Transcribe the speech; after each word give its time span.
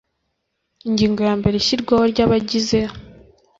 ingingo 0.87 1.19
ya 1.27 1.33
mbere 1.39 1.55
ishyirwaho 1.57 2.03
ry 2.11 2.19
abagize 2.25 2.79